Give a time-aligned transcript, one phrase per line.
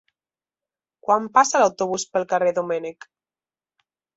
[1.09, 3.09] Quan passa l'autobús pel carrer Domènech?